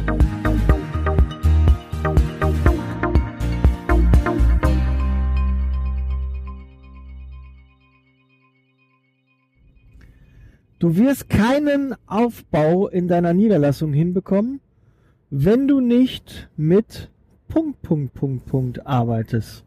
Du 10.79 10.95
wirst 10.95 11.27
keinen 11.27 11.97
Aufbau 12.07 12.87
in 12.87 13.09
deiner 13.09 13.33
Niederlassung 13.33 13.91
hinbekommen, 13.91 14.61
wenn 15.29 15.67
du 15.67 15.81
nicht 15.81 16.49
mit 16.55 17.11
Punkt, 17.49 17.81
Punkt, 17.81 18.13
Punkt, 18.13 18.45
Punkt 18.45 18.87
arbeitest. 18.87 19.65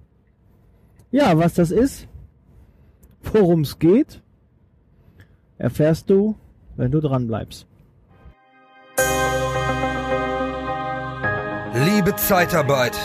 Ja, 1.15 1.39
was 1.39 1.55
das 1.55 1.71
ist, 1.71 2.09
worum 3.23 3.61
es 3.61 3.79
geht, 3.79 4.21
erfährst 5.59 6.11
du, 6.11 6.35
wenn 6.75 6.91
du 6.91 7.01
dran 7.01 7.29
bleibst. 7.29 7.69
Liebe 11.87 12.17
Zeitarbeit, 12.17 12.99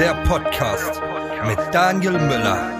der 0.00 0.14
Podcast 0.24 1.00
mit 1.46 1.58
Daniel 1.72 2.14
Müller. 2.14 2.72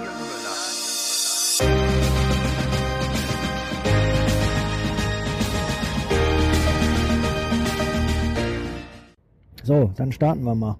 So, 9.63 9.93
dann 9.95 10.11
starten 10.11 10.43
wir 10.43 10.57
mal. 10.57 10.79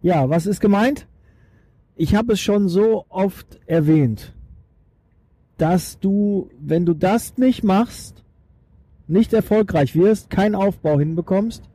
Ja, 0.00 0.28
was 0.28 0.46
ist 0.46 0.58
gemeint? 0.58 1.06
Ich 1.94 2.14
habe 2.14 2.32
es 2.32 2.40
schon 2.40 2.68
so 2.68 3.04
oft 3.08 3.60
erwähnt, 3.66 4.34
dass 5.58 5.98
du, 5.98 6.50
wenn 6.58 6.86
du 6.86 6.94
das 6.94 7.36
nicht 7.36 7.62
machst, 7.62 8.24
nicht 9.06 9.32
erfolgreich 9.32 9.94
wirst, 9.94 10.30
keinen 10.30 10.54
Aufbau 10.54 10.98
hinbekommst. 10.98 11.68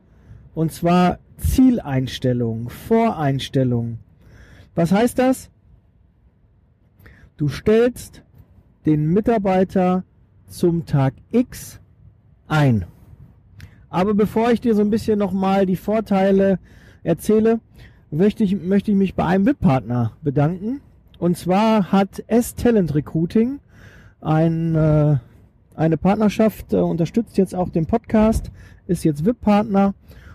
Und 0.54 0.72
zwar 0.72 1.20
Zieleinstellungen, 1.36 2.68
Voreinstellungen. 2.68 4.00
Was 4.74 4.92
heißt 4.92 5.18
das? 5.18 5.50
Du 7.36 7.48
stellst 7.48 8.24
den 8.86 9.06
Mitarbeiter 9.06 10.04
zum 10.48 10.84
Tag 10.84 11.14
X 11.30 11.80
ein. 12.48 12.86
Aber 13.88 14.14
bevor 14.14 14.50
ich 14.50 14.60
dir 14.60 14.74
so 14.74 14.82
ein 14.82 14.90
bisschen 14.90 15.18
nochmal 15.18 15.64
die 15.64 15.76
Vorteile 15.76 16.58
erzähle, 17.02 17.60
möchte 18.10 18.44
ich, 18.44 18.60
möchte 18.60 18.90
ich 18.90 18.96
mich 18.96 19.14
bei 19.14 19.24
einem 19.24 19.46
VIP-Partner 19.46 20.12
bedanken. 20.22 20.80
Und 21.18 21.36
zwar 21.36 21.92
hat 21.92 22.22
S-Talent 22.26 22.94
Recruiting 22.94 23.60
ein, 24.20 24.74
äh, 24.74 25.16
eine 25.74 25.96
Partnerschaft, 25.96 26.72
äh, 26.72 26.76
unterstützt 26.76 27.36
jetzt 27.38 27.54
auch 27.54 27.68
den 27.68 27.86
Podcast, 27.86 28.50
ist 28.86 29.04
jetzt 29.04 29.24
VIP-Partner. 29.24 29.94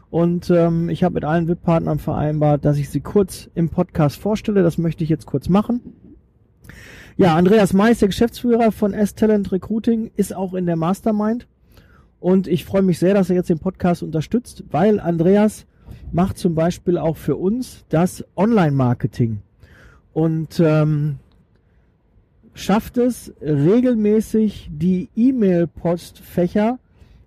Und 0.09 0.51
ähm, 0.51 0.89
ich 0.89 1.03
habe 1.03 1.15
mit 1.15 1.25
allen 1.25 1.47
VIP-Partnern 1.47 1.99
vereinbart, 1.99 2.65
dass 2.65 2.77
ich 2.77 2.89
sie 2.89 3.01
kurz 3.01 3.49
im 3.55 3.69
Podcast 3.69 4.19
vorstelle. 4.19 4.61
Das 4.61 4.77
möchte 4.77 5.03
ich 5.03 5.09
jetzt 5.09 5.25
kurz 5.25 5.49
machen. 5.49 5.81
Ja, 7.17 7.35
Andreas 7.35 7.73
Mais, 7.73 7.99
der 7.99 8.09
Geschäftsführer 8.09 8.71
von 8.71 8.93
S-Talent 8.93 9.51
Recruiting, 9.51 10.11
ist 10.15 10.35
auch 10.35 10.53
in 10.53 10.65
der 10.65 10.75
Mastermind. 10.75 11.47
Und 12.19 12.47
ich 12.47 12.63
freue 12.65 12.81
mich 12.83 12.99
sehr, 12.99 13.13
dass 13.13 13.29
er 13.29 13.35
jetzt 13.35 13.49
den 13.49 13.59
Podcast 13.59 14.03
unterstützt, 14.03 14.63
weil 14.71 14.99
Andreas 14.99 15.65
macht 16.13 16.37
zum 16.37 16.55
Beispiel 16.55 16.97
auch 16.97 17.17
für 17.17 17.35
uns 17.35 17.85
das 17.89 18.23
Online-Marketing 18.35 19.39
und 20.13 20.59
ähm, 20.59 21.17
schafft 22.53 22.97
es 22.97 23.33
regelmäßig 23.41 24.69
die 24.71 25.09
E-Mail-Postfächer 25.15 26.77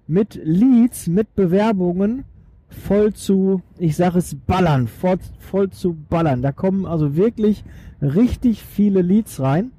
mit 0.06 0.40
Leads, 0.42 1.08
mit 1.08 1.34
Bewerbungen 1.34 2.24
voll 2.68 3.12
zu, 3.12 3.62
ich 3.78 3.96
sage 3.96 4.18
es 4.18 4.34
ballern, 4.34 4.86
voll, 4.86 5.18
voll 5.38 5.70
zu 5.70 5.96
ballern. 6.08 6.42
Da 6.42 6.52
kommen 6.52 6.86
also 6.86 7.16
wirklich 7.16 7.64
richtig 8.00 8.62
viele 8.62 9.02
Leads 9.02 9.40
rein 9.40 9.72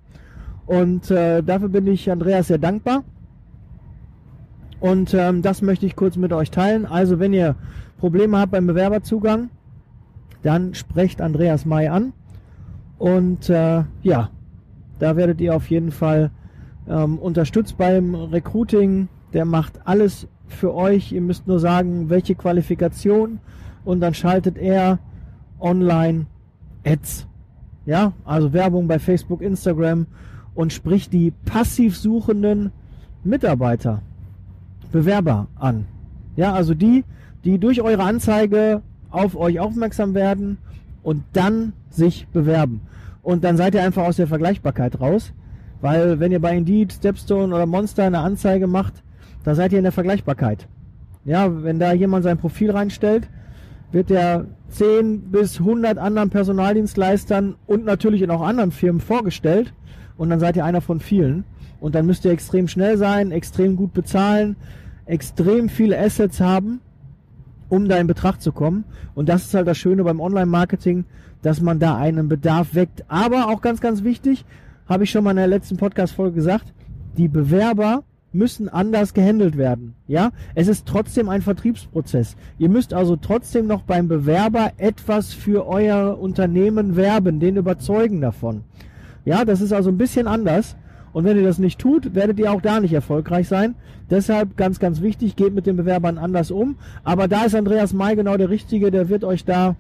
und 0.66 1.10
äh, 1.12 1.42
dafür 1.44 1.70
bin 1.70 1.88
ich 1.88 2.12
Andreas 2.12 2.48
sehr 2.48 2.58
dankbar. 2.58 3.04
Und 4.80 5.14
ähm, 5.16 5.42
das 5.42 5.64
möchte 5.64 5.88
ich 5.88 5.96
kurz 5.96 6.18
mit 6.18 6.32
euch 6.34 6.52
teilen. 6.52 6.86
Also 6.86 7.20
wenn 7.20 7.34
ihr 7.34 7.56
Probleme 7.98 8.38
habt 8.38 8.52
beim 8.52 8.68
Bewerberzugang, 8.68 9.50
dann 10.44 10.74
sprecht 10.74 11.22
Andreas 11.22 11.66
May 11.66 11.88
an. 11.88 12.14
Und 12.98 13.50
äh, 13.50 13.84
ja, 14.02 14.30
da 15.00 15.16
werdet 15.16 15.42
ihr 15.42 15.56
auf 15.56 15.70
jeden 15.70 15.92
Fall 15.92 16.32
ähm, 16.88 17.18
unterstützt 17.20 17.78
beim 17.78 18.16
Recruiting. 18.16 19.08
Der 19.34 19.46
macht 19.46 19.80
alles 19.86 20.28
für 20.48 20.74
euch. 20.74 21.12
Ihr 21.12 21.22
müsst 21.22 21.48
nur 21.48 21.60
sagen, 21.60 22.10
welche 22.10 22.36
Qualifikation 22.36 23.40
und 23.86 24.00
dann 24.02 24.14
schaltet 24.14 24.58
er 24.58 25.00
online 25.60 26.26
Ads. 26.86 27.28
Ja, 27.86 28.14
also 28.26 28.52
Werbung 28.52 28.88
bei 28.88 29.00
Facebook, 29.00 29.42
Instagram 29.42 30.08
und 30.56 30.74
spricht 30.74 31.14
die 31.14 31.32
passiv 31.46 31.98
suchenden 31.98 32.72
Mitarbeiter, 33.24 34.02
Bewerber 34.92 35.48
an. 35.56 35.86
Ja, 36.36 36.54
also 36.54 36.74
die, 36.74 37.04
die 37.44 37.60
durch 37.60 37.82
eure 37.82 38.04
Anzeige 38.04 38.82
auf 39.10 39.36
euch 39.36 39.60
aufmerksam 39.60 40.14
werden 40.14 40.58
und 41.04 41.24
dann 41.34 41.74
sich 41.90 42.28
bewerben. 42.28 42.82
Und 43.22 43.44
dann 43.44 43.58
seid 43.58 43.76
ihr 43.76 43.84
einfach 43.84 44.06
aus 44.06 44.18
der 44.18 44.28
Vergleichbarkeit 44.28 45.00
raus, 45.00 45.34
weil 45.82 46.20
wenn 46.20 46.32
ihr 46.32 46.42
bei 46.42 46.56
Indeed, 46.56 46.94
Stepstone 46.94 47.54
oder 47.54 47.66
Monster 47.66 48.04
eine 48.04 48.20
Anzeige 48.20 48.68
macht, 48.68 49.04
da 49.44 49.56
seid 49.56 49.72
ihr 49.72 49.78
in 49.80 49.84
der 49.84 49.92
Vergleichbarkeit. 49.92 50.68
Ja, 51.26 51.64
wenn 51.64 51.80
da 51.80 51.94
jemand 51.94 52.24
sein 52.24 52.38
Profil 52.38 52.72
reinstellt, 52.72 53.28
wird 53.92 54.10
der 54.10 54.46
10 54.70 55.32
bis 55.32 55.60
100 55.60 55.98
anderen 55.98 56.30
Personaldienstleistern 56.30 57.56
und 57.66 57.86
natürlich 57.86 58.22
in 58.22 58.32
auch 58.32 58.42
anderen 58.42 58.72
Firmen 58.72 59.02
vorgestellt 59.02 59.74
und 60.18 60.30
dann 60.30 60.40
seid 60.40 60.58
ihr 60.58 60.66
einer 60.66 60.82
von 60.82 61.00
vielen 61.00 61.46
und 61.80 61.96
dann 61.96 62.06
müsst 62.06 62.26
ihr 62.26 62.32
extrem 62.32 62.68
schnell 62.68 62.98
sein, 62.98 63.32
extrem 63.32 63.76
gut 63.76 63.94
bezahlen, 63.94 64.56
extrem 65.06 65.70
viele 65.70 65.98
Assets 65.98 66.42
haben 66.42 66.82
um 67.70 67.88
da 67.88 67.98
in 67.98 68.08
Betracht 68.08 68.42
zu 68.42 68.52
kommen. 68.52 68.84
Und 69.16 69.30
das 69.30 69.46
ist 69.46 69.54
halt 69.54 69.68
das 69.68 69.78
Schöne 69.78 70.04
beim 70.04 70.20
Online-Marketing, 70.20 71.06
dass 71.42 71.62
man 71.62 71.80
da 71.80 71.98
einen 71.98 72.28
Bedarf 72.28 72.76
weckt. 72.76 73.06
Aber 73.08 73.50
auch 73.50 73.62
ganz, 73.62 73.82
ganz 73.82 74.04
wichtig, 74.04 74.46
habe 74.88 75.04
ich 75.04 75.12
schon 75.12 75.24
mal 75.24 75.32
in 75.32 75.38
der 75.38 75.48
letzten 75.48 75.78
Podcast-Folge 75.78 76.36
gesagt, 76.36 76.74
die 77.18 77.28
Bewerber 77.28 78.04
müssen 78.34 78.70
anders 78.70 79.14
gehandelt 79.14 79.58
werden. 79.58 79.96
Ja, 80.08 80.32
es 80.56 80.68
ist 80.68 80.86
trotzdem 80.86 81.30
ein 81.30 81.42
Vertriebsprozess. 81.42 82.36
Ihr 82.58 82.70
müsst 82.70 82.94
also 82.94 83.16
trotzdem 83.16 83.68
noch 83.68 83.82
beim 83.82 84.08
Bewerber 84.08 84.72
etwas 84.78 85.34
für 85.34 85.68
euer 85.68 86.20
Unternehmen 86.20 86.96
werben, 86.96 87.40
den 87.40 87.56
überzeugen 87.56 88.22
davon. 88.22 88.64
Ja, 89.26 89.44
das 89.44 89.62
ist 89.62 89.74
also 89.74 89.90
ein 89.90 89.98
bisschen 89.98 90.28
anders. 90.28 90.76
Und 91.14 91.24
wenn 91.24 91.38
ihr 91.38 91.44
das 91.44 91.60
nicht 91.60 91.80
tut, 91.80 92.16
werdet 92.16 92.40
ihr 92.40 92.52
auch 92.52 92.62
da 92.62 92.80
nicht 92.80 92.94
erfolgreich 92.94 93.48
sein. 93.48 93.76
Deshalb 94.10 94.58
ganz, 94.58 94.80
ganz 94.80 95.02
wichtig, 95.02 95.36
geht 95.36 95.54
mit 95.54 95.66
den 95.66 95.76
Bewerbern 95.76 96.18
anders 96.18 96.52
um. 96.52 96.78
Aber 97.04 97.28
da 97.28 97.44
ist 97.46 97.56
Andreas 97.56 97.94
May 97.94 98.16
genau 98.16 98.38
der 98.38 98.50
Richtige, 98.50 98.92
der 98.92 99.10
wird 99.10 99.24
euch 99.24 99.46
da 99.46 99.76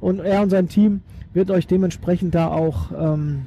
und 0.00 0.20
er 0.20 0.42
und 0.42 0.50
sein 0.50 0.68
Team 0.68 1.00
wird 1.32 1.50
euch 1.50 1.66
dementsprechend 1.66 2.34
da 2.34 2.48
auch 2.48 2.92
ähm, 2.98 3.46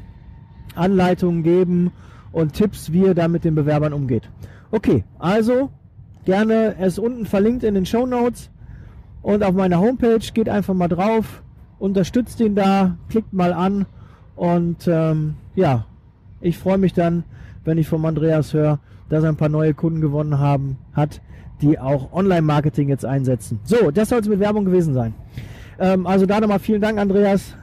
Anleitungen 0.76 1.44
geben 1.44 1.92
und 2.32 2.54
Tipps, 2.54 2.92
wie 2.92 3.02
ihr 3.02 3.16
da 3.16 3.28
mit 3.28 3.44
den 3.44 3.56
Bewerbern 3.56 3.94
umgeht. 3.94 4.30
Okay, 4.72 5.04
also 5.18 5.72
gerne 6.26 6.76
es 6.80 7.00
unten 7.00 7.26
verlinkt 7.26 7.64
in 7.64 7.74
den 7.74 7.86
Show 7.86 8.06
Notes 8.06 8.52
und 9.22 9.44
auf 9.44 9.54
meiner 9.54 9.80
Homepage 9.80 10.20
geht 10.34 10.50
einfach 10.50 10.74
mal 10.74 10.88
drauf, 10.88 11.42
unterstützt 11.80 12.40
ihn 12.40 12.56
da, 12.56 12.98
klickt 13.10 13.34
mal 13.34 13.54
an 13.54 13.86
und 14.36 14.88
ähm, 14.88 15.36
ja, 15.56 15.86
ich 16.42 16.58
freue 16.58 16.78
mich 16.78 16.94
dann, 16.94 17.24
wenn 17.66 17.78
ich 17.78 17.88
vom 17.88 18.06
Andreas 18.06 18.54
höre, 18.54 18.80
dass 19.10 19.24
er 19.24 19.30
ein 19.30 19.36
paar 19.36 19.50
neue 19.50 19.74
Kunden 19.74 20.02
gewonnen 20.02 20.40
haben, 20.40 20.78
hat, 20.94 21.22
die 21.62 21.80
auch 21.80 22.14
Online-Marketing 22.14 22.90
jetzt 22.90 23.06
einsetzen. 23.06 23.60
So, 23.64 23.92
das 23.92 24.10
soll 24.10 24.20
es 24.20 24.28
mit 24.28 24.40
Werbung 24.40 24.66
gewesen 24.66 24.94
sein. 24.94 25.14
Ähm, 25.80 26.08
also 26.08 26.26
da 26.26 26.40
nochmal 26.40 26.60
vielen 26.60 26.82
Dank, 26.82 27.00
Andreas, 27.00 27.56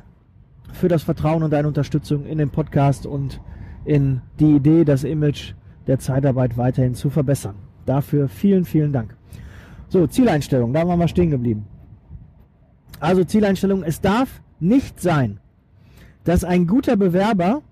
für 0.73 0.89
das 0.89 1.03
Vertrauen 1.03 1.43
und 1.43 1.53
deine 1.53 1.69
Unterstützung 1.69 2.27
in 2.27 2.39
den 2.39 2.51
Podcast 2.51 3.07
und 3.07 3.41
in 3.85 4.21
die 4.39 4.57
Idee, 4.57 4.85
das 4.85 5.05
Image 5.05 5.55
der 5.87 5.99
Zeitarbeit 5.99 6.59
weiterhin 6.59 6.95
zu 6.95 7.09
verbessern. 7.09 7.55
Dafür 7.87 8.29
vielen, 8.29 8.65
vielen 8.65 8.93
Dank. 8.93 9.17
So, 9.89 10.07
Zieleinstellung, 10.07 10.73
da 10.73 10.87
waren 10.87 10.99
wir 10.99 11.09
stehen 11.09 11.31
geblieben. 11.31 11.67
Also 12.99 13.25
Zieleinstellung, 13.25 13.85
es 13.85 14.01
darf 14.01 14.43
nicht 14.59 15.01
sein, 15.01 15.39
dass 16.25 16.45
ein 16.45 16.67
guter 16.67 16.97
Bewerber 16.97 17.63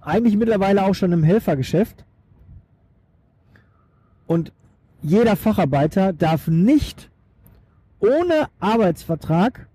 eigentlich 0.00 0.36
mittlerweile 0.36 0.84
auch 0.84 0.94
schon 0.94 1.12
im 1.12 1.22
Helfergeschäft. 1.22 2.04
Und 4.26 4.52
jeder 5.02 5.36
Facharbeiter 5.36 6.12
darf 6.12 6.46
nicht 6.48 7.10
ohne 8.00 8.48
Arbeitsvertrag 8.60 9.66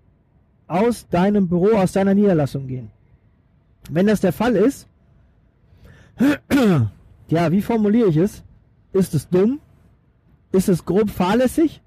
aus 0.66 1.08
deinem 1.08 1.48
Büro, 1.48 1.76
aus 1.76 1.92
deiner 1.92 2.14
Niederlassung 2.14 2.66
gehen. 2.66 2.90
Wenn 3.90 4.06
das 4.06 4.20
der 4.20 4.32
Fall 4.32 4.56
ist, 4.56 4.88
ja, 7.28 7.52
wie 7.52 7.62
formuliere 7.62 8.08
ich 8.08 8.16
es? 8.16 8.42
Ist 8.92 9.14
es 9.14 9.28
dumm? 9.28 9.60
Ist 10.52 10.68
es 10.68 10.84
grob 10.84 11.10
fahrlässig? 11.10 11.82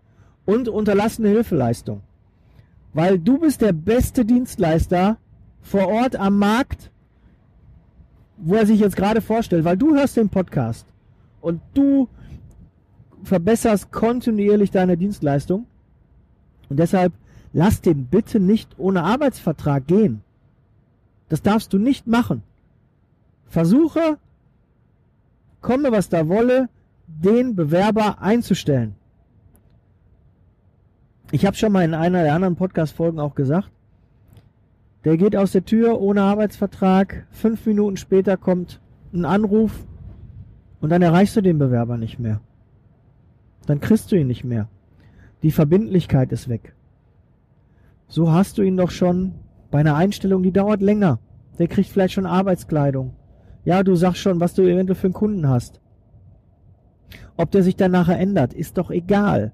Und 0.46 0.70
unterlassene 0.70 1.30
Hilfeleistung. 1.30 2.02
Weil 2.94 3.20
du 3.20 3.38
bist 3.40 3.62
der 3.62 3.74
beste 3.74 4.26
Dienstleister 4.26 5.18
vor 5.62 5.88
Ort 5.88 6.16
am 6.16 6.40
Markt, 6.40 6.92
wo 8.42 8.56
er 8.56 8.66
sich 8.66 8.80
jetzt 8.80 8.96
gerade 8.96 9.22
vorstellt, 9.22 9.66
weil 9.66 9.78
du 9.78 9.96
hörst 9.96 10.18
den 10.18 10.30
Podcast 10.30 10.86
und 11.42 11.62
du 11.74 12.08
verbesserst 13.24 13.92
kontinuierlich 13.92 14.72
deine 14.72 14.98
Dienstleistung. 14.98 15.66
Und 16.70 16.78
deshalb 16.78 17.14
lass 17.54 17.82
den 17.82 18.06
bitte 18.06 18.40
nicht 18.40 18.70
ohne 18.78 19.04
Arbeitsvertrag 19.04 19.88
gehen. 19.88 20.22
Das 21.28 21.42
darfst 21.42 21.74
du 21.74 21.78
nicht 21.78 22.08
machen. 22.08 22.44
Versuche, 23.48 24.18
komme 25.62 25.92
was 25.92 26.10
da 26.10 26.28
wolle, 26.28 26.70
den 27.08 27.56
Bewerber 27.56 28.22
einzustellen. 28.22 28.96
Ich 31.32 31.46
habe 31.46 31.58
schon 31.58 31.72
mal 31.72 31.84
in 31.84 31.94
einer 31.94 32.24
der 32.24 32.34
anderen 32.34 32.56
Podcast-Folgen 32.56 33.20
auch 33.20 33.36
gesagt, 33.36 33.70
der 35.06 35.18
geht 35.18 35.36
aus 35.36 35.52
der 35.54 35.66
Tür 35.66 36.02
ohne 36.02 36.22
Arbeitsvertrag, 36.22 37.26
fünf 37.32 37.66
Minuten 37.66 37.98
später 37.98 38.38
kommt 38.38 38.82
ein 39.14 39.26
Anruf 39.26 39.86
und 40.82 40.90
dann 40.90 41.02
erreichst 41.02 41.36
du 41.36 41.42
den 41.42 41.58
Bewerber 41.58 41.98
nicht 41.98 42.20
mehr. 42.20 42.42
Dann 43.66 43.80
kriegst 43.80 44.12
du 44.12 44.16
ihn 44.18 44.28
nicht 44.28 44.44
mehr. 44.44 44.68
Die 45.42 45.52
Verbindlichkeit 45.52 46.32
ist 46.32 46.50
weg. 46.50 46.76
So 48.08 48.32
hast 48.32 48.58
du 48.58 48.62
ihn 48.62 48.78
doch 48.78 48.92
schon 48.92 49.36
bei 49.72 49.80
einer 49.80 49.96
Einstellung, 49.96 50.44
die 50.44 50.52
dauert 50.52 50.82
länger. 50.82 51.20
Der 51.60 51.68
kriegt 51.68 51.90
vielleicht 51.90 52.14
schon 52.14 52.26
Arbeitskleidung. 52.26 53.14
Ja, 53.66 53.84
du 53.84 53.96
sagst 53.96 54.22
schon, 54.22 54.40
was 54.40 54.54
du 54.54 54.64
eventuell 54.64 54.96
für 54.96 55.08
einen 55.08 55.14
Kunden 55.14 55.48
hast. 55.48 55.80
Ob 57.38 57.52
der 57.52 57.64
sich 57.64 57.76
dann 57.76 57.92
nachher 57.92 58.20
ändert, 58.20 58.54
ist 58.54 58.78
doch 58.78 58.92
egal. 58.92 59.54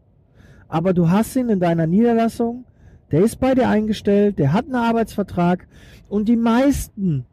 Aber 0.67 0.93
du 0.93 1.09
hast 1.09 1.35
ihn 1.35 1.49
in 1.49 1.59
deiner 1.59 1.85
Niederlassung, 1.85 2.65
der 3.11 3.21
ist 3.21 3.39
bei 3.39 3.55
dir 3.55 3.69
eingestellt, 3.69 4.39
der 4.39 4.53
hat 4.53 4.65
einen 4.65 4.75
Arbeitsvertrag 4.75 5.67
und 6.09 6.27
die 6.27 6.35
meisten 6.35 7.25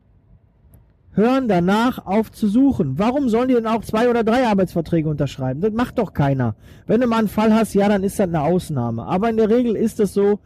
hören 1.15 1.49
danach 1.49 2.07
auf 2.07 2.33
zu 2.33 2.49
suchen. 2.49 2.99
Warum 2.99 3.29
sollen 3.29 3.49
die 3.49 3.55
denn 3.55 3.67
auch 3.67 3.85
zwei 3.85 4.09
oder 4.09 4.25
drei 4.25 4.47
Arbeitsverträge 4.47 5.09
unterschreiben? 5.09 5.61
Das 5.61 5.73
macht 5.73 5.99
doch 5.99 6.15
keiner. 6.15 6.55
Wenn 6.87 7.01
du 7.01 7.07
mal 7.07 7.19
einen 7.19 7.29
Fall 7.29 7.55
hast, 7.55 7.75
ja, 7.75 7.89
dann 7.89 8.03
ist 8.03 8.19
das 8.19 8.29
eine 8.29 8.43
Ausnahme. 8.43 9.05
Aber 9.05 9.29
in 9.29 9.37
der 9.37 9.51
Regel 9.51 9.77
ist 9.77 10.01
es 10.01 10.15
so, 10.15 10.41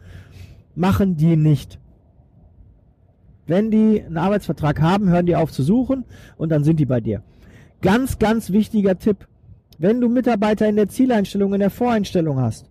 machen 0.75 1.15
die 1.15 1.35
nicht. 1.35 1.79
Wenn 3.45 3.71
die 3.71 4.03
einen 4.03 4.17
Arbeitsvertrag 4.17 4.81
haben, 4.81 5.09
hören 5.09 5.25
die 5.25 5.37
auf 5.37 5.51
zu 5.51 5.63
suchen 5.63 6.03
und 6.37 6.49
dann 6.49 6.65
sind 6.65 6.79
die 6.79 6.85
bei 6.85 6.99
dir. 6.99 7.23
Ganz, 7.81 8.19
ganz 8.19 8.51
wichtiger 8.51 8.99
Tipp. 8.99 9.27
Wenn 9.79 10.01
du 10.01 10.09
Mitarbeiter 10.09 10.67
in 10.67 10.75
der 10.75 10.89
Zieleinstellung, 10.89 11.53
in 11.53 11.61
der 11.61 11.69
Voreinstellung 11.69 12.41
hast, 12.41 12.69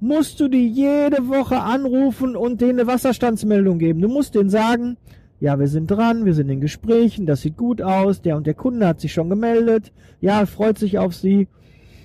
musst 0.00 0.40
du 0.40 0.48
die 0.48 0.66
jede 0.66 1.28
Woche 1.28 1.60
anrufen 1.60 2.34
und 2.34 2.60
denen 2.60 2.80
eine 2.80 2.86
Wasserstandsmeldung 2.86 3.78
geben. 3.78 4.00
Du 4.00 4.08
musst 4.08 4.34
denen 4.34 4.50
sagen, 4.50 4.96
ja, 5.40 5.58
wir 5.58 5.68
sind 5.68 5.90
dran, 5.90 6.24
wir 6.24 6.34
sind 6.34 6.48
in 6.48 6.60
Gesprächen, 6.60 7.26
das 7.26 7.42
sieht 7.42 7.56
gut 7.56 7.80
aus, 7.80 8.20
der 8.22 8.36
und 8.36 8.46
der 8.46 8.54
Kunde 8.54 8.86
hat 8.86 9.00
sich 9.00 9.12
schon 9.12 9.30
gemeldet, 9.30 9.92
ja, 10.20 10.44
freut 10.46 10.78
sich 10.78 10.98
auf 10.98 11.14
Sie. 11.14 11.48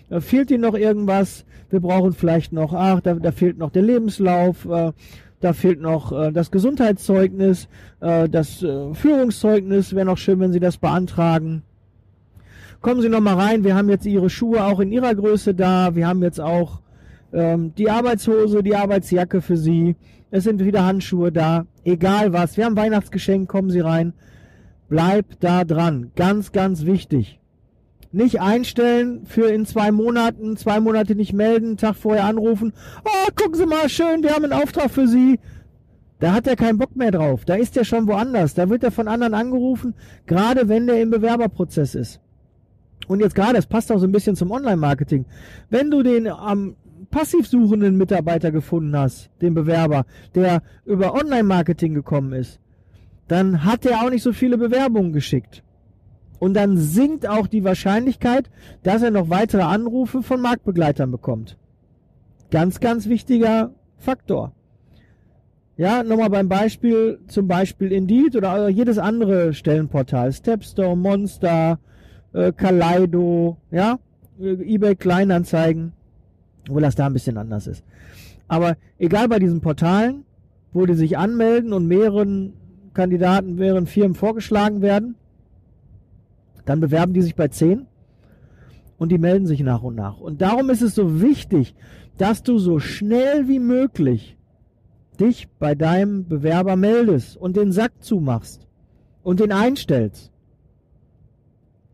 Äh, 0.09 0.21
fehlt 0.21 0.51
Ihnen 0.51 0.61
noch 0.61 0.75
irgendwas? 0.75 1.45
Wir 1.69 1.79
brauchen 1.79 2.13
vielleicht 2.13 2.53
noch, 2.53 2.73
ach, 2.73 3.01
da, 3.01 3.15
da 3.15 3.31
fehlt 3.31 3.57
noch 3.57 3.71
der 3.71 3.81
Lebenslauf, 3.81 4.65
äh, 4.65 4.91
da 5.41 5.53
fehlt 5.53 5.81
noch 5.81 6.11
äh, 6.11 6.31
das 6.31 6.51
Gesundheitszeugnis, 6.51 7.67
äh, 7.99 8.29
das 8.29 8.63
äh, 8.63 8.93
Führungszeugnis. 8.93 9.93
Wäre 9.93 10.05
noch 10.05 10.17
schön, 10.17 10.39
wenn 10.39 10.53
Sie 10.53 10.59
das 10.59 10.77
beantragen. 10.77 11.63
Kommen 12.81 13.01
Sie 13.01 13.09
noch 13.09 13.19
mal 13.19 13.35
rein. 13.35 13.63
Wir 13.63 13.75
haben 13.75 13.89
jetzt 13.89 14.05
Ihre 14.05 14.29
Schuhe 14.29 14.63
auch 14.63 14.79
in 14.79 14.91
Ihrer 14.91 15.13
Größe 15.13 15.53
da. 15.53 15.95
Wir 15.95 16.07
haben 16.07 16.23
jetzt 16.23 16.39
auch 16.39 16.81
ähm, 17.35 17.75
die 17.75 17.89
Arbeitshose, 17.89 18.63
die 18.63 18.75
Arbeitsjacke 18.75 19.41
für 19.41 19.57
Sie. 19.57 19.95
Es 20.31 20.45
sind 20.45 20.63
wieder 20.63 20.85
Handschuhe 20.85 21.31
da. 21.31 21.65
Egal 21.83 22.33
was. 22.33 22.57
Wir 22.57 22.65
haben 22.65 22.77
Weihnachtsgeschenk. 22.77 23.47
Kommen 23.49 23.69
Sie 23.69 23.81
rein. 23.81 24.13
Bleib 24.89 25.39
da 25.41 25.63
dran. 25.63 26.11
Ganz, 26.15 26.51
ganz 26.51 26.85
wichtig. 26.85 27.39
Nicht 28.11 28.39
einstellen 28.39 29.25
für 29.25 29.47
in 29.49 29.65
zwei 29.65 29.91
Monaten, 29.91 30.55
zwei 30.55 30.79
Monate 30.79 31.15
nicht 31.15 31.33
melden, 31.33 31.75
Tag 31.75 31.95
vorher 31.95 32.23
anrufen. 32.23 32.71
Oh, 33.03 33.31
gucken 33.35 33.55
Sie 33.55 33.65
mal, 33.65 33.89
schön, 33.89 34.23
wir 34.23 34.31
haben 34.31 34.45
einen 34.45 34.53
Auftrag 34.53 34.89
für 34.89 35.05
Sie. 35.05 35.37
Da 36.19 36.31
hat 36.31 36.47
er 36.47 36.55
keinen 36.55 36.77
Bock 36.77 36.95
mehr 36.95 37.11
drauf. 37.11 37.43
Da 37.43 37.55
ist 37.55 37.75
er 37.75 37.83
schon 37.83 38.07
woanders. 38.07 38.53
Da 38.53 38.69
wird 38.69 38.85
er 38.85 38.91
von 38.91 39.09
anderen 39.09 39.33
angerufen, 39.33 39.95
gerade 40.27 40.69
wenn 40.69 40.87
der 40.87 41.01
im 41.01 41.09
Bewerberprozess 41.09 41.93
ist. 41.93 42.21
Und 43.07 43.19
jetzt 43.19 43.35
gerade, 43.35 43.57
es 43.57 43.65
passt 43.65 43.91
auch 43.91 43.99
so 43.99 44.07
ein 44.07 44.13
bisschen 44.13 44.37
zum 44.37 44.49
Online-Marketing. 44.49 45.25
Wenn 45.69 45.91
du 45.91 46.01
den 46.01 46.27
am 46.27 46.77
passiv 47.05 47.47
suchenden 47.47 47.97
Mitarbeiter 47.97 48.51
gefunden 48.51 48.95
hast, 48.97 49.29
den 49.41 49.53
Bewerber, 49.53 50.05
der 50.33 50.61
über 50.85 51.13
Online-Marketing 51.13 51.93
gekommen 51.93 52.33
ist, 52.33 52.59
dann 53.27 53.63
hat 53.63 53.85
er 53.85 54.01
auch 54.01 54.09
nicht 54.09 54.23
so 54.23 54.33
viele 54.33 54.57
Bewerbungen 54.57 55.13
geschickt. 55.13 55.63
Und 56.39 56.53
dann 56.53 56.77
sinkt 56.77 57.27
auch 57.27 57.47
die 57.47 57.63
Wahrscheinlichkeit, 57.63 58.49
dass 58.83 59.01
er 59.01 59.11
noch 59.11 59.29
weitere 59.29 59.63
Anrufe 59.63 60.21
von 60.21 60.41
Marktbegleitern 60.41 61.11
bekommt. 61.11 61.57
Ganz, 62.51 62.79
ganz 62.79 63.07
wichtiger 63.07 63.71
Faktor. 63.97 64.53
Ja, 65.77 66.03
nochmal 66.03 66.29
beim 66.29 66.47
Beispiel, 66.47 67.19
zum 67.27 67.47
Beispiel 67.47 67.91
Indeed 67.91 68.35
oder 68.35 68.69
jedes 68.69 68.97
andere 68.97 69.53
Stellenportal, 69.53 70.31
Stepstone, 70.31 70.95
Monster, 70.95 71.79
äh, 72.33 72.53
Kaleido, 72.53 73.57
ja, 73.71 73.99
äh, 74.39 74.73
eBay 74.73 74.95
Kleinanzeigen, 74.95 75.91
obwohl 76.67 76.81
das 76.81 76.95
da 76.95 77.05
ein 77.05 77.13
bisschen 77.13 77.37
anders 77.37 77.67
ist. 77.67 77.83
Aber 78.47 78.77
egal 78.97 79.27
bei 79.27 79.39
diesen 79.39 79.61
Portalen, 79.61 80.25
wo 80.71 80.85
die 80.85 80.93
sich 80.93 81.17
anmelden 81.17 81.73
und 81.73 81.87
mehreren 81.87 82.53
Kandidaten, 82.93 83.55
mehreren 83.55 83.87
Firmen 83.87 84.15
vorgeschlagen 84.15 84.81
werden, 84.81 85.15
dann 86.65 86.79
bewerben 86.79 87.13
die 87.13 87.21
sich 87.21 87.35
bei 87.35 87.47
10 87.47 87.85
und 88.97 89.11
die 89.11 89.17
melden 89.17 89.45
sich 89.45 89.61
nach 89.61 89.83
und 89.83 89.95
nach. 89.95 90.19
Und 90.19 90.41
darum 90.41 90.69
ist 90.69 90.81
es 90.81 90.95
so 90.95 91.21
wichtig, 91.21 91.75
dass 92.17 92.43
du 92.43 92.57
so 92.57 92.79
schnell 92.79 93.47
wie 93.47 93.59
möglich 93.59 94.37
dich 95.19 95.47
bei 95.59 95.75
deinem 95.75 96.27
Bewerber 96.27 96.75
meldest 96.75 97.37
und 97.37 97.55
den 97.55 97.71
Sack 97.71 97.91
zumachst 97.99 98.67
und 99.23 99.39
den 99.39 99.51
einstellst. 99.51 100.31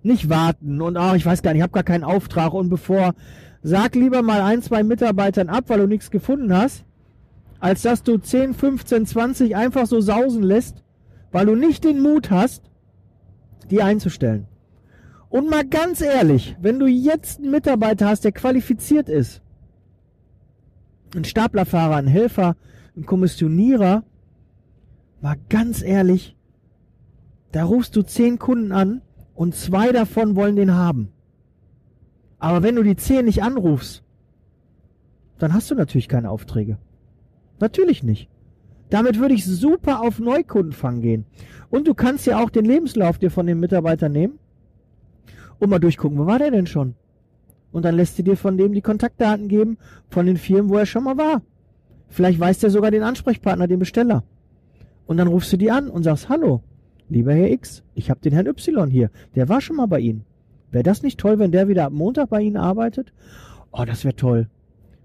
Nicht 0.03 0.29
warten 0.29 0.81
und 0.81 0.97
ah, 0.97 1.15
ich 1.15 1.25
weiß 1.25 1.43
gar 1.43 1.51
nicht, 1.51 1.59
ich 1.59 1.63
habe 1.63 1.73
gar 1.73 1.83
keinen 1.83 2.03
Auftrag 2.03 2.53
und 2.53 2.69
bevor 2.69 3.13
sag 3.63 3.95
lieber 3.95 4.21
mal 4.21 4.41
ein, 4.41 4.61
zwei 4.61 4.83
Mitarbeitern 4.83 5.49
ab, 5.49 5.65
weil 5.67 5.79
du 5.79 5.87
nichts 5.87 6.11
gefunden 6.11 6.55
hast, 6.55 6.83
als 7.59 7.83
dass 7.83 8.03
du 8.03 8.17
10, 8.17 8.53
15, 8.53 9.05
20 9.05 9.55
einfach 9.55 9.85
so 9.85 10.01
sausen 10.01 10.43
lässt, 10.43 10.83
weil 11.31 11.45
du 11.45 11.55
nicht 11.55 11.83
den 11.83 12.01
Mut 12.01 12.31
hast, 12.31 12.63
die 13.69 13.81
einzustellen. 13.81 14.47
Und 15.29 15.49
mal 15.49 15.65
ganz 15.65 16.01
ehrlich, 16.01 16.57
wenn 16.59 16.79
du 16.79 16.87
jetzt 16.87 17.39
einen 17.39 17.51
Mitarbeiter 17.51 18.07
hast, 18.07 18.25
der 18.25 18.33
qualifiziert 18.33 19.07
ist, 19.07 19.41
ein 21.15 21.23
Staplerfahrer, 21.23 21.95
ein 21.95 22.07
Helfer, 22.07 22.55
ein 22.97 23.05
Kommissionierer, 23.05 24.03
mal 25.21 25.37
ganz 25.49 25.81
ehrlich, 25.81 26.35
da 27.51 27.63
rufst 27.63 27.95
du 27.95 28.01
zehn 28.01 28.39
Kunden 28.39 28.71
an 28.71 29.01
und 29.35 29.55
zwei 29.55 29.91
davon 29.91 30.35
wollen 30.35 30.55
den 30.55 30.73
haben. 30.73 31.13
Aber 32.41 32.63
wenn 32.63 32.75
du 32.75 32.81
die 32.81 32.95
zehn 32.95 33.25
nicht 33.25 33.43
anrufst, 33.43 34.01
dann 35.37 35.53
hast 35.53 35.69
du 35.69 35.75
natürlich 35.75 36.07
keine 36.07 36.31
Aufträge. 36.31 36.79
Natürlich 37.59 38.01
nicht. 38.01 38.29
Damit 38.89 39.19
würde 39.19 39.35
ich 39.35 39.45
super 39.45 40.01
auf 40.01 40.17
Neukundenfang 40.17 41.01
gehen. 41.01 41.25
Und 41.69 41.87
du 41.87 41.93
kannst 41.93 42.25
ja 42.25 42.43
auch 42.43 42.49
den 42.49 42.65
Lebenslauf 42.65 43.19
dir 43.19 43.29
von 43.29 43.45
dem 43.45 43.59
Mitarbeiter 43.59 44.09
nehmen 44.09 44.39
und 45.59 45.69
mal 45.69 45.77
durchgucken, 45.77 46.17
wo 46.17 46.25
war 46.25 46.39
der 46.39 46.49
denn 46.49 46.65
schon? 46.65 46.95
Und 47.71 47.85
dann 47.85 47.95
lässt 47.95 48.15
sie 48.15 48.23
dir 48.23 48.35
von 48.35 48.57
dem 48.57 48.73
die 48.73 48.81
Kontaktdaten 48.81 49.47
geben, 49.47 49.77
von 50.09 50.25
den 50.25 50.37
Firmen, 50.37 50.71
wo 50.71 50.77
er 50.77 50.87
schon 50.87 51.03
mal 51.03 51.19
war. 51.19 51.43
Vielleicht 52.09 52.39
weiß 52.39 52.57
der 52.57 52.71
sogar 52.71 52.89
den 52.89 53.03
Ansprechpartner, 53.03 53.67
den 53.67 53.79
Besteller. 53.79 54.23
Und 55.05 55.17
dann 55.17 55.27
rufst 55.27 55.53
du 55.53 55.57
die 55.57 55.69
an 55.69 55.89
und 55.91 56.01
sagst, 56.01 56.27
hallo, 56.27 56.63
lieber 57.07 57.33
Herr 57.33 57.51
X, 57.51 57.83
ich 57.93 58.09
habe 58.09 58.19
den 58.19 58.33
Herrn 58.33 58.47
Y 58.47 58.89
hier, 58.89 59.11
der 59.35 59.47
war 59.47 59.61
schon 59.61 59.75
mal 59.75 59.85
bei 59.85 59.99
Ihnen. 59.99 60.25
Wäre 60.71 60.83
das 60.83 61.03
nicht 61.03 61.19
toll, 61.19 61.39
wenn 61.39 61.51
der 61.51 61.67
wieder 61.67 61.85
ab 61.85 61.93
Montag 61.93 62.29
bei 62.29 62.41
Ihnen 62.41 62.57
arbeitet? 62.57 63.13
Oh, 63.71 63.83
das 63.85 64.03
wäre 64.03 64.15
toll. 64.15 64.47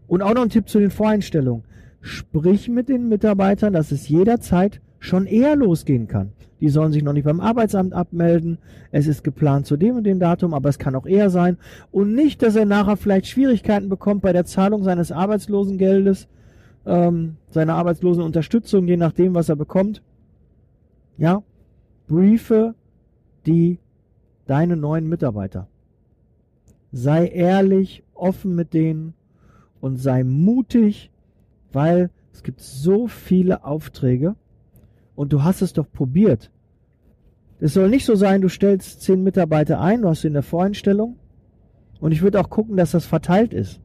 Und 0.06 0.23
auch 0.23 0.35
noch 0.35 0.42
ein 0.42 0.50
Tipp 0.50 0.68
zu 0.68 0.78
den 0.78 0.90
Voreinstellungen. 0.90 1.64
Sprich 2.00 2.68
mit 2.68 2.88
den 2.88 3.08
Mitarbeitern, 3.08 3.73
dass 3.73 3.90
es 3.90 4.08
jederzeit 4.08 4.80
schon 5.00 5.26
eher 5.26 5.56
losgehen 5.56 6.06
kann. 6.06 6.32
Die 6.61 6.68
sollen 6.68 6.92
sich 6.92 7.02
noch 7.02 7.12
nicht 7.12 7.25
beim 7.25 7.40
Arbeitsamt 7.40 7.92
abmelden. 7.92 8.58
Es 8.90 9.06
ist 9.06 9.25
geplant 9.25 9.66
zu 9.66 9.76
dem 9.76 9.96
und 9.96 10.04
dem 10.04 10.20
Datum, 10.20 10.54
aber 10.54 10.68
es 10.68 10.78
kann 10.78 10.94
auch 10.94 11.06
eher 11.06 11.28
sein. 11.30 11.58
Und 11.90 12.14
nicht, 12.14 12.42
dass 12.42 12.56
er 12.56 12.64
nachher 12.64 12.96
vielleicht 12.96 13.26
Schwierigkeiten 13.26 13.88
bekommt 13.88 14.23
bei 14.23 14.32
der 14.32 14.44
Zahlung 14.44 14.82
seines 14.82 15.12
Arbeitslosengeldes, 15.12 16.28
ähm, 16.87 17.37
seine 17.50 17.75
Arbeitslosenunterstützung, 17.75 18.87
je 18.87 18.96
nachdem, 18.96 19.35
was 19.35 19.49
er 19.49 19.56
bekommt. 19.56 20.02
Ja, 21.18 21.42
briefe 22.08 22.75
die 23.44 23.78
deine 24.46 24.76
neuen 24.76 25.08
Mitarbeiter. 25.08 25.68
Sei 26.92 27.26
ehrlich, 27.28 28.04
offen 28.14 28.54
mit 28.54 28.72
denen 28.72 29.14
und 29.80 29.96
sei 29.96 30.24
mutig, 30.24 31.10
weil 31.72 32.10
es 32.32 32.42
gibt 32.42 32.60
so 32.60 33.06
viele 33.06 33.64
Aufträge 33.64 34.36
und 35.14 35.32
du 35.32 35.42
hast 35.42 35.62
es 35.62 35.72
doch 35.72 35.90
probiert. 35.90 36.50
Es 37.58 37.74
soll 37.74 37.88
nicht 37.88 38.04
so 38.04 38.14
sein, 38.14 38.40
du 38.40 38.48
stellst 38.48 39.02
zehn 39.02 39.22
Mitarbeiter 39.22 39.80
ein, 39.80 40.02
du 40.02 40.08
hast 40.08 40.22
sie 40.22 40.28
in 40.28 40.34
der 40.34 40.42
Voreinstellung 40.42 41.16
und 42.00 42.12
ich 42.12 42.22
würde 42.22 42.40
auch 42.40 42.50
gucken, 42.50 42.76
dass 42.76 42.92
das 42.92 43.06
verteilt 43.06 43.52
ist. 43.52 43.80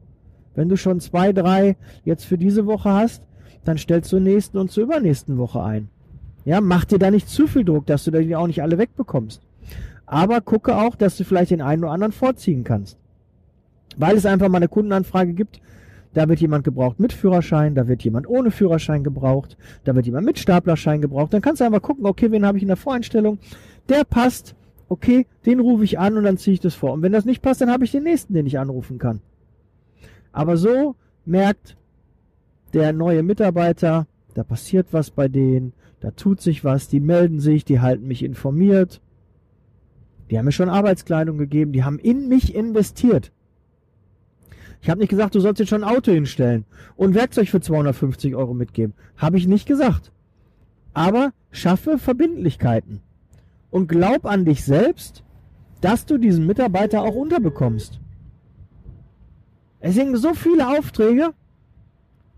Wenn 0.54 0.68
du 0.68 0.76
schon 0.76 1.00
zwei, 1.00 1.32
drei 1.32 1.76
jetzt 2.04 2.24
für 2.24 2.36
diese 2.36 2.66
Woche 2.66 2.90
hast, 2.90 3.22
dann 3.64 3.78
stellst 3.78 4.12
du 4.12 4.20
nächsten 4.20 4.58
und 4.58 4.70
zur 4.70 4.84
übernächsten 4.84 5.38
Woche 5.38 5.62
ein. 5.62 5.88
Ja, 6.44 6.60
mach 6.60 6.84
dir 6.84 6.98
da 6.98 7.10
nicht 7.10 7.28
zu 7.28 7.46
viel 7.46 7.64
Druck, 7.64 7.86
dass 7.86 8.04
du 8.04 8.10
die 8.10 8.36
auch 8.36 8.46
nicht 8.46 8.62
alle 8.62 8.76
wegbekommst. 8.76 9.40
Aber 10.12 10.42
gucke 10.42 10.76
auch, 10.76 10.94
dass 10.94 11.16
du 11.16 11.24
vielleicht 11.24 11.52
den 11.52 11.62
einen 11.62 11.84
oder 11.84 11.92
anderen 11.94 12.12
vorziehen 12.12 12.64
kannst. 12.64 12.98
Weil 13.96 14.14
es 14.14 14.26
einfach 14.26 14.50
mal 14.50 14.58
eine 14.58 14.68
Kundenanfrage 14.68 15.32
gibt, 15.32 15.62
da 16.12 16.28
wird 16.28 16.38
jemand 16.38 16.64
gebraucht 16.64 17.00
mit 17.00 17.14
Führerschein, 17.14 17.74
da 17.74 17.88
wird 17.88 18.04
jemand 18.04 18.28
ohne 18.28 18.50
Führerschein 18.50 19.04
gebraucht, 19.04 19.56
da 19.84 19.94
wird 19.94 20.04
jemand 20.04 20.26
mit 20.26 20.38
Staplerschein 20.38 21.00
gebraucht. 21.00 21.32
Dann 21.32 21.40
kannst 21.40 21.62
du 21.62 21.64
einfach 21.64 21.80
gucken, 21.80 22.04
okay, 22.04 22.30
wen 22.30 22.44
habe 22.44 22.58
ich 22.58 22.62
in 22.62 22.68
der 22.68 22.76
Voreinstellung? 22.76 23.38
Der 23.88 24.04
passt, 24.04 24.54
okay, 24.90 25.26
den 25.46 25.60
rufe 25.60 25.84
ich 25.84 25.98
an 25.98 26.18
und 26.18 26.24
dann 26.24 26.36
ziehe 26.36 26.52
ich 26.52 26.60
das 26.60 26.74
vor. 26.74 26.92
Und 26.92 27.00
wenn 27.00 27.12
das 27.12 27.24
nicht 27.24 27.40
passt, 27.40 27.62
dann 27.62 27.70
habe 27.70 27.84
ich 27.86 27.92
den 27.92 28.02
nächsten, 28.02 28.34
den 28.34 28.44
ich 28.44 28.58
anrufen 28.58 28.98
kann. 28.98 29.22
Aber 30.30 30.58
so 30.58 30.94
merkt 31.24 31.78
der 32.74 32.92
neue 32.92 33.22
Mitarbeiter, 33.22 34.06
da 34.34 34.44
passiert 34.44 34.88
was 34.90 35.10
bei 35.10 35.28
denen, 35.28 35.72
da 36.00 36.10
tut 36.10 36.42
sich 36.42 36.64
was, 36.64 36.88
die 36.88 37.00
melden 37.00 37.40
sich, 37.40 37.64
die 37.64 37.80
halten 37.80 38.06
mich 38.06 38.22
informiert. 38.22 39.00
Die 40.32 40.38
haben 40.38 40.46
mir 40.46 40.52
schon 40.52 40.70
Arbeitskleidung 40.70 41.36
gegeben, 41.36 41.72
die 41.72 41.84
haben 41.84 41.98
in 41.98 42.26
mich 42.26 42.54
investiert. 42.54 43.32
Ich 44.80 44.88
habe 44.88 45.00
nicht 45.00 45.10
gesagt, 45.10 45.34
du 45.34 45.40
sollst 45.40 45.60
jetzt 45.60 45.68
schon 45.68 45.84
ein 45.84 45.94
Auto 45.94 46.10
hinstellen 46.10 46.64
und 46.96 47.14
Werkzeug 47.14 47.50
für 47.50 47.60
250 47.60 48.34
Euro 48.34 48.54
mitgeben. 48.54 48.94
Habe 49.18 49.36
ich 49.36 49.46
nicht 49.46 49.66
gesagt. 49.66 50.10
Aber 50.94 51.34
schaffe 51.50 51.98
Verbindlichkeiten 51.98 53.02
und 53.70 53.88
glaub 53.88 54.24
an 54.24 54.46
dich 54.46 54.64
selbst, 54.64 55.22
dass 55.82 56.06
du 56.06 56.16
diesen 56.16 56.46
Mitarbeiter 56.46 57.02
auch 57.02 57.14
unterbekommst. 57.14 58.00
Es 59.80 59.96
sind 59.96 60.16
so 60.16 60.32
viele 60.32 60.66
Aufträge 60.66 61.34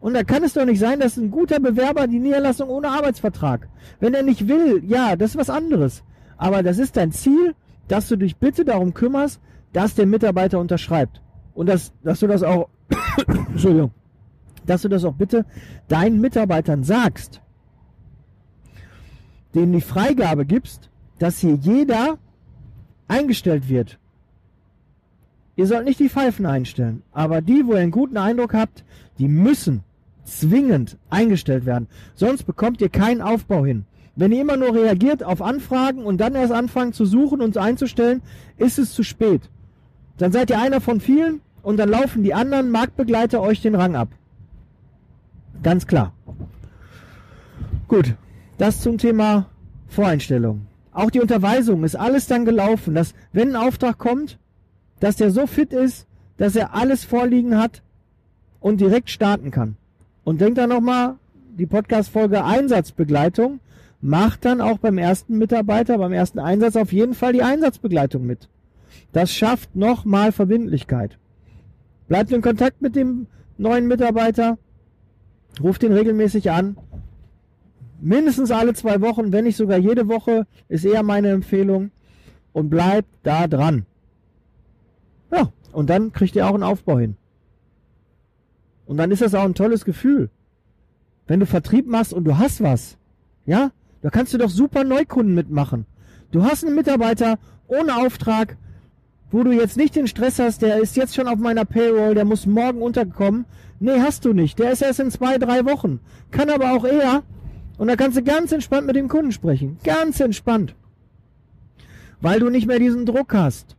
und 0.00 0.14
da 0.14 0.24
kann 0.24 0.42
es 0.42 0.54
doch 0.54 0.64
nicht 0.64 0.80
sein, 0.80 0.98
dass 0.98 1.16
ein 1.16 1.30
guter 1.30 1.60
Bewerber 1.60 2.08
die 2.08 2.18
Niederlassung 2.18 2.70
ohne 2.70 2.88
Arbeitsvertrag. 2.88 3.68
Wenn 4.00 4.14
er 4.14 4.24
nicht 4.24 4.48
will, 4.48 4.82
ja, 4.84 5.14
das 5.14 5.30
ist 5.30 5.36
was 5.36 5.48
anderes. 5.48 6.02
Aber 6.36 6.64
das 6.64 6.78
ist 6.78 6.96
dein 6.96 7.12
Ziel, 7.12 7.54
dass 7.88 8.08
du 8.08 8.16
dich 8.16 8.36
bitte 8.36 8.64
darum 8.64 8.94
kümmerst, 8.94 9.40
dass 9.72 9.94
der 9.94 10.06
Mitarbeiter 10.06 10.58
unterschreibt. 10.58 11.20
Und 11.54 11.66
dass, 11.66 11.92
dass 12.02 12.20
du 12.20 12.26
das 12.26 12.42
auch, 12.42 12.68
Entschuldigung, 13.26 13.92
dass 14.66 14.82
du 14.82 14.88
das 14.88 15.04
auch 15.04 15.14
bitte 15.14 15.44
deinen 15.88 16.20
Mitarbeitern 16.20 16.84
sagst, 16.84 17.40
denen 19.54 19.72
die 19.72 19.80
Freigabe 19.80 20.46
gibst, 20.46 20.90
dass 21.18 21.38
hier 21.38 21.54
jeder 21.54 22.18
eingestellt 23.08 23.68
wird. 23.68 23.98
Ihr 25.56 25.66
sollt 25.66 25.84
nicht 25.84 26.00
die 26.00 26.08
Pfeifen 26.08 26.46
einstellen, 26.46 27.02
aber 27.12 27.40
die, 27.40 27.64
wo 27.66 27.74
ihr 27.74 27.80
einen 27.80 27.92
guten 27.92 28.16
Eindruck 28.16 28.54
habt, 28.54 28.84
die 29.18 29.28
müssen 29.28 29.84
zwingend 30.24 30.98
eingestellt 31.10 31.66
werden. 31.66 31.86
Sonst 32.14 32.44
bekommt 32.44 32.80
ihr 32.80 32.88
keinen 32.88 33.20
Aufbau 33.20 33.64
hin. 33.64 33.84
Wenn 34.16 34.32
ihr 34.32 34.42
immer 34.42 34.56
nur 34.56 34.74
reagiert 34.74 35.24
auf 35.24 35.42
Anfragen 35.42 36.04
und 36.04 36.18
dann 36.18 36.34
erst 36.34 36.52
anfangt 36.52 36.94
zu 36.94 37.04
suchen 37.04 37.40
und 37.40 37.58
einzustellen, 37.58 38.22
ist 38.58 38.78
es 38.78 38.92
zu 38.92 39.02
spät. 39.02 39.42
Dann 40.18 40.30
seid 40.30 40.50
ihr 40.50 40.60
einer 40.60 40.80
von 40.80 41.00
vielen 41.00 41.40
und 41.62 41.78
dann 41.78 41.88
laufen 41.88 42.22
die 42.22 42.34
anderen 42.34 42.70
Marktbegleiter 42.70 43.40
euch 43.40 43.60
den 43.60 43.74
Rang 43.74 43.96
ab. 43.96 44.08
Ganz 45.62 45.86
klar. 45.86 46.12
Gut, 47.88 48.14
das 48.58 48.80
zum 48.80 48.98
Thema 48.98 49.46
Voreinstellung. 49.88 50.66
Auch 50.92 51.10
die 51.10 51.20
Unterweisung 51.20 51.82
ist 51.82 51.96
alles 51.96 52.28
dann 52.28 52.44
gelaufen, 52.44 52.94
dass 52.94 53.14
wenn 53.32 53.50
ein 53.50 53.68
Auftrag 53.68 53.98
kommt, 53.98 54.38
dass 55.00 55.16
der 55.16 55.32
so 55.32 55.46
fit 55.46 55.72
ist, 55.72 56.06
dass 56.36 56.54
er 56.54 56.74
alles 56.74 57.04
vorliegen 57.04 57.58
hat 57.58 57.82
und 58.60 58.80
direkt 58.80 59.10
starten 59.10 59.50
kann. 59.50 59.76
Und 60.22 60.40
denkt 60.40 60.58
dann 60.58 60.70
nochmal, 60.70 61.16
die 61.58 61.66
Podcast-Folge 61.66 62.44
Einsatzbegleitung 62.44 63.60
macht 64.04 64.44
dann 64.44 64.60
auch 64.60 64.76
beim 64.76 64.98
ersten 64.98 65.38
Mitarbeiter, 65.38 65.96
beim 65.96 66.12
ersten 66.12 66.38
Einsatz 66.38 66.76
auf 66.76 66.92
jeden 66.92 67.14
Fall 67.14 67.32
die 67.32 67.42
Einsatzbegleitung 67.42 68.26
mit. 68.26 68.50
Das 69.12 69.32
schafft 69.32 69.74
nochmal 69.74 70.30
Verbindlichkeit. 70.30 71.18
Bleibt 72.06 72.30
in 72.30 72.42
Kontakt 72.42 72.82
mit 72.82 72.96
dem 72.96 73.28
neuen 73.56 73.88
Mitarbeiter, 73.88 74.58
ruft 75.62 75.82
ihn 75.84 75.94
regelmäßig 75.94 76.50
an. 76.50 76.76
Mindestens 77.98 78.50
alle 78.50 78.74
zwei 78.74 79.00
Wochen, 79.00 79.32
wenn 79.32 79.44
nicht 79.44 79.56
sogar 79.56 79.78
jede 79.78 80.06
Woche, 80.06 80.46
ist 80.68 80.84
eher 80.84 81.02
meine 81.02 81.30
Empfehlung. 81.30 81.90
Und 82.52 82.68
bleibt 82.68 83.08
da 83.22 83.48
dran. 83.48 83.86
Ja, 85.32 85.50
und 85.72 85.88
dann 85.88 86.12
kriegt 86.12 86.36
ihr 86.36 86.46
auch 86.46 86.54
einen 86.54 86.62
Aufbau 86.62 86.98
hin. 86.98 87.16
Und 88.84 88.98
dann 88.98 89.10
ist 89.10 89.22
das 89.22 89.34
auch 89.34 89.44
ein 89.44 89.54
tolles 89.54 89.86
Gefühl. 89.86 90.28
Wenn 91.26 91.40
du 91.40 91.46
Vertrieb 91.46 91.86
machst 91.86 92.12
und 92.12 92.24
du 92.24 92.36
hast 92.36 92.62
was, 92.62 92.98
ja, 93.46 93.72
da 94.04 94.10
kannst 94.10 94.34
du 94.34 94.38
doch 94.38 94.50
super 94.50 94.84
Neukunden 94.84 95.34
mitmachen. 95.34 95.86
Du 96.30 96.44
hast 96.44 96.62
einen 96.62 96.74
Mitarbeiter 96.74 97.38
ohne 97.66 97.96
Auftrag, 97.96 98.58
wo 99.30 99.42
du 99.42 99.50
jetzt 99.50 99.78
nicht 99.78 99.96
den 99.96 100.06
Stress 100.06 100.38
hast, 100.38 100.60
der 100.60 100.76
ist 100.76 100.94
jetzt 100.94 101.14
schon 101.14 101.26
auf 101.26 101.38
meiner 101.38 101.64
Payroll, 101.64 102.14
der 102.14 102.26
muss 102.26 102.44
morgen 102.44 102.82
unterkommen. 102.82 103.46
Nee, 103.80 103.98
hast 104.00 104.26
du 104.26 104.34
nicht. 104.34 104.58
Der 104.58 104.72
ist 104.72 104.82
erst 104.82 105.00
in 105.00 105.10
zwei, 105.10 105.38
drei 105.38 105.64
Wochen. 105.64 106.00
Kann 106.30 106.50
aber 106.50 106.72
auch 106.72 106.84
eher. 106.84 107.22
Und 107.78 107.88
da 107.88 107.96
kannst 107.96 108.18
du 108.18 108.22
ganz 108.22 108.52
entspannt 108.52 108.86
mit 108.86 108.94
dem 108.94 109.08
Kunden 109.08 109.32
sprechen. 109.32 109.78
Ganz 109.84 110.20
entspannt. 110.20 110.74
Weil 112.20 112.40
du 112.40 112.50
nicht 112.50 112.66
mehr 112.66 112.78
diesen 112.78 113.06
Druck 113.06 113.32
hast. 113.32 113.74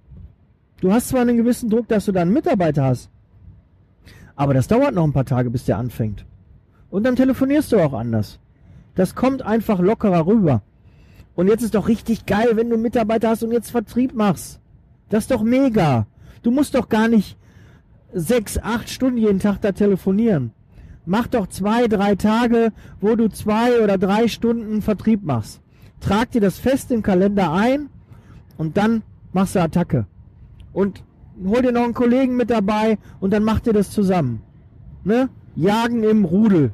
Du 0.81 0.91
hast 0.91 1.09
zwar 1.09 1.21
einen 1.21 1.37
gewissen 1.37 1.69
Druck, 1.69 1.87
dass 1.87 2.05
du 2.05 2.11
da 2.11 2.21
einen 2.21 2.33
Mitarbeiter 2.33 2.83
hast. 2.83 3.11
Aber 4.35 4.55
das 4.55 4.67
dauert 4.67 4.95
noch 4.95 5.03
ein 5.03 5.13
paar 5.13 5.25
Tage, 5.25 5.51
bis 5.51 5.65
der 5.65 5.77
anfängt. 5.77 6.25
Und 6.89 7.03
dann 7.03 7.15
telefonierst 7.15 7.71
du 7.71 7.77
auch 7.77 7.93
anders. 7.93 8.39
Das 8.95 9.15
kommt 9.15 9.41
einfach 9.41 9.79
lockerer 9.79 10.25
rüber. 10.25 10.61
Und 11.35 11.47
jetzt 11.47 11.63
ist 11.63 11.75
doch 11.75 11.87
richtig 11.87 12.25
geil, 12.25 12.51
wenn 12.53 12.69
du 12.69 12.77
Mitarbeiter 12.77 13.29
hast 13.29 13.43
und 13.43 13.51
jetzt 13.51 13.71
Vertrieb 13.71 14.13
machst. 14.13 14.59
Das 15.09 15.25
ist 15.25 15.31
doch 15.31 15.43
mega. 15.43 16.07
Du 16.43 16.51
musst 16.51 16.75
doch 16.75 16.89
gar 16.89 17.07
nicht 17.07 17.37
sechs, 18.13 18.57
acht 18.57 18.89
Stunden 18.89 19.17
jeden 19.17 19.39
Tag 19.39 19.61
da 19.61 19.73
telefonieren. 19.73 20.51
Mach 21.05 21.27
doch 21.27 21.47
zwei, 21.47 21.87
drei 21.87 22.15
Tage, 22.15 22.71
wo 23.01 23.15
du 23.15 23.29
zwei 23.29 23.83
oder 23.83 23.97
drei 23.97 24.27
Stunden 24.27 24.81
Vertrieb 24.81 25.23
machst. 25.23 25.61
Trag 25.99 26.31
dir 26.31 26.41
das 26.41 26.57
fest 26.57 26.91
im 26.91 27.03
Kalender 27.03 27.51
ein 27.51 27.89
und 28.57 28.77
dann 28.77 29.03
machst 29.33 29.55
du 29.55 29.61
Attacke. 29.61 30.07
Und 30.73 31.03
hol 31.45 31.61
dir 31.61 31.71
noch 31.71 31.83
einen 31.83 31.93
Kollegen 31.93 32.35
mit 32.37 32.49
dabei 32.49 32.97
und 33.19 33.31
dann 33.31 33.43
macht 33.43 33.67
ihr 33.67 33.73
das 33.73 33.91
zusammen. 33.91 34.41
Ne? 35.03 35.29
Jagen 35.55 36.03
im 36.03 36.25
Rudel. 36.25 36.71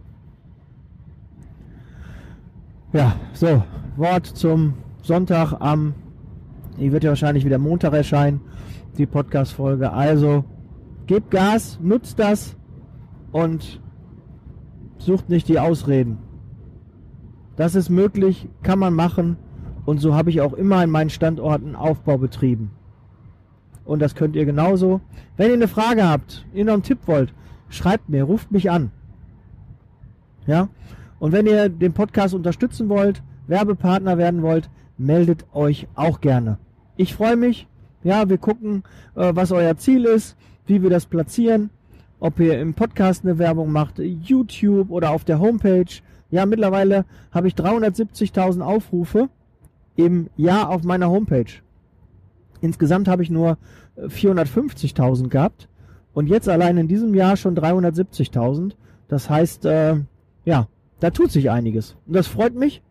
Ja, 2.94 3.16
so, 3.34 3.64
Wort 3.96 4.26
zum 4.26 4.74
Sonntag 5.02 5.54
am 5.60 5.94
die 6.78 6.92
wird 6.92 7.04
ja 7.04 7.12
wahrscheinlich 7.12 7.46
wieder 7.46 7.58
Montag 7.58 7.94
erscheinen, 7.94 8.42
die 8.98 9.06
Podcast-Folge. 9.06 9.94
Also, 9.94 10.44
gebt 11.06 11.32
Gas, 11.32 11.80
nutzt 11.82 12.18
das 12.20 12.56
und 13.32 13.80
sucht 14.98 15.30
nicht 15.30 15.48
die 15.48 15.60
Ausreden. 15.60 16.18
Das 17.56 17.76
ist 17.76 17.90
möglich, 17.90 18.50
kann 18.64 18.80
man 18.80 18.94
machen 18.94 19.38
und 19.86 20.00
so 20.00 20.16
habe 20.16 20.30
ich 20.30 20.42
auch 20.42 20.54
immer 20.54 20.84
in 20.84 20.90
meinen 20.90 21.10
Standorten 21.10 21.76
Aufbau 21.76 22.18
betrieben. 22.18 22.72
Und 23.86 24.02
das 24.02 24.16
könnt 24.16 24.36
ihr 24.36 24.46
genauso. 24.46 25.02
Wenn 25.38 25.48
ihr 25.50 25.54
eine 25.54 25.68
Frage 25.68 26.08
habt, 26.08 26.46
ihr 26.54 26.66
noch 26.66 26.74
einen 26.74 26.84
Tipp 26.84 27.00
wollt, 27.06 27.34
schreibt 27.70 28.10
mir, 28.10 28.24
ruft 28.24 28.52
mich 28.52 28.72
an. 28.72 28.92
Ja? 30.48 30.70
Und 31.22 31.34
wenn 31.34 31.46
ihr 31.46 31.70
den 31.70 31.94
Podcast 31.94 32.34
unterstützen 32.34 32.90
wollt, 32.90 33.22
Werbepartner 33.46 34.18
werden 34.18 34.42
wollt, 34.42 34.72
meldet 34.98 35.46
euch 35.54 35.88
auch 35.94 36.20
gerne. 36.20 36.58
Ich 36.98 37.14
freue 37.14 37.36
mich. 37.36 37.68
Ja, 38.04 38.28
wir 38.28 38.40
gucken, 38.40 38.82
äh, 39.16 39.32
was 39.36 39.52
euer 39.52 39.78
Ziel 39.78 40.06
ist, 40.06 40.36
wie 40.66 40.82
wir 40.82 40.90
das 40.90 41.06
platzieren, 41.06 41.70
ob 42.20 42.40
ihr 42.40 42.60
im 42.60 42.74
Podcast 42.74 43.24
eine 43.24 43.38
Werbung 43.38 43.72
macht, 43.72 44.00
YouTube 44.00 44.90
oder 44.90 45.12
auf 45.12 45.24
der 45.24 45.40
Homepage. 45.40 45.94
Ja, 46.32 46.48
mittlerweile 46.48 47.06
habe 47.32 47.48
ich 47.48 47.54
370.000 47.54 48.62
Aufrufe 48.62 49.30
im 49.96 50.28
Jahr 50.38 50.70
auf 50.70 50.84
meiner 50.84 51.12
Homepage. 51.12 51.54
Insgesamt 52.62 53.08
habe 53.08 53.22
ich 53.22 53.30
nur 53.30 53.60
450.000 53.96 55.26
äh, 55.26 55.28
gehabt 55.28 55.70
und 56.14 56.26
jetzt 56.26 56.50
allein 56.50 56.78
in 56.78 56.88
diesem 56.88 57.14
Jahr 57.14 57.38
schon 57.38 57.56
370.000. 57.56 58.72
Das 59.08 59.30
heißt, 59.30 59.66
äh, 59.66 59.98
ja, 60.46 60.68
da 61.02 61.10
tut 61.10 61.32
sich 61.32 61.52
einiges. 61.52 61.98
Und 62.08 62.16
das 62.16 62.28
freut 62.28 62.56
mich. 62.56 62.82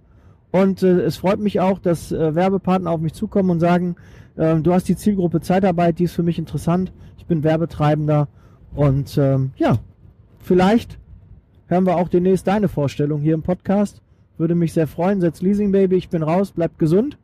Und 0.51 0.83
äh, 0.83 1.01
es 1.01 1.17
freut 1.17 1.39
mich 1.39 1.61
auch, 1.61 1.79
dass 1.79 2.13
äh, 2.13 2.35
Werbepartner 2.35 2.91
auf 2.91 3.01
mich 3.01 3.15
zukommen 3.15 3.51
und 3.51 3.61
sagen, 3.61 3.97
äh, 4.37 4.57
du 4.57 4.75
hast 4.75 4.89
die 4.89 4.97
Zielgruppe 4.97 5.41
Zeitarbeit, 5.41 5.99
die 5.99 6.05
ist 6.05 6.15
für 6.15 6.25
mich 6.25 6.39
interessant. 6.39 6.93
Ich 7.19 7.27
bin 7.27 7.45
Werbetreibender. 7.45 8.29
Und 8.75 9.17
ähm, 9.17 9.53
ja, 9.57 9.79
vielleicht 10.41 10.99
hören 11.67 11.87
wir 11.87 11.97
auch 11.97 12.09
demnächst 12.09 12.49
deine 12.49 12.69
Vorstellung 12.69 13.21
hier 13.21 13.35
im 13.35 13.43
Podcast. 13.43 14.03
Würde 14.39 14.57
mich 14.57 14.73
sehr 14.73 14.89
freuen. 14.89 15.21
Setz 15.21 15.41
Leasing 15.41 15.71
Baby, 15.71 15.97
ich 15.97 16.09
bin 16.09 16.25
raus, 16.25 16.51
bleibt 16.51 16.79
gesund. 16.79 17.17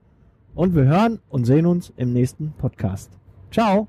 Und 0.55 0.77
wir 0.77 0.85
hören 0.85 1.19
und 1.29 1.47
sehen 1.47 1.67
uns 1.67 1.93
im 1.97 2.13
nächsten 2.13 2.53
Podcast. 2.53 3.11
Ciao. 3.51 3.89